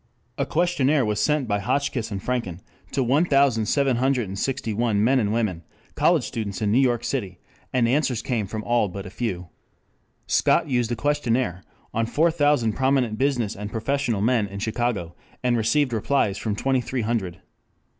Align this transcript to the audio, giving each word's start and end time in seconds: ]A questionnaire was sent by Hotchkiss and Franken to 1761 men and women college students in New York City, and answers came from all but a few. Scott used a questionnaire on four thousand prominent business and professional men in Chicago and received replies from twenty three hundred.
]A 0.39 0.47
questionnaire 0.47 1.05
was 1.05 1.19
sent 1.19 1.47
by 1.47 1.59
Hotchkiss 1.59 2.09
and 2.09 2.19
Franken 2.19 2.61
to 2.91 3.03
1761 3.03 5.03
men 5.03 5.19
and 5.19 5.31
women 5.31 5.61
college 5.93 6.23
students 6.23 6.59
in 6.59 6.71
New 6.71 6.79
York 6.79 7.03
City, 7.03 7.37
and 7.71 7.87
answers 7.87 8.23
came 8.23 8.47
from 8.47 8.63
all 8.63 8.87
but 8.87 9.05
a 9.05 9.11
few. 9.11 9.49
Scott 10.25 10.67
used 10.67 10.91
a 10.91 10.95
questionnaire 10.95 11.63
on 11.93 12.07
four 12.07 12.31
thousand 12.31 12.73
prominent 12.73 13.19
business 13.19 13.55
and 13.55 13.71
professional 13.71 14.21
men 14.21 14.47
in 14.47 14.57
Chicago 14.57 15.13
and 15.43 15.55
received 15.55 15.93
replies 15.93 16.39
from 16.39 16.55
twenty 16.55 16.81
three 16.81 17.01
hundred. 17.01 17.37